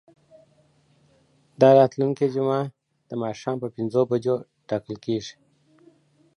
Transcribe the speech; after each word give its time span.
دا 1.61 1.69
راتلونکې 1.79 2.25
جمعه 2.35 2.61
د 3.09 3.11
ماښام 3.23 3.55
په 3.63 3.67
پنځو 3.75 4.01
بجو 4.09 4.35
ټاکل 4.67 4.95
کیږي. 5.05 5.35